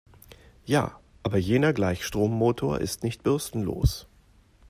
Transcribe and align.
Ja, 0.65 0.99
aber 1.21 1.37
jener 1.37 1.73
Gleichstrommotor 1.73 2.79
ist 2.79 3.03
nicht 3.03 3.21
bürstenlos. 3.21 4.07